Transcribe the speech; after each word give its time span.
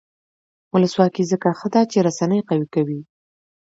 ولسواکي 0.73 1.23
ځکه 1.31 1.49
ښه 1.59 1.67
ده 1.73 1.81
چې 1.91 1.97
رسنۍ 2.07 2.39
قوي 2.49 2.67
کوي. 2.75 2.99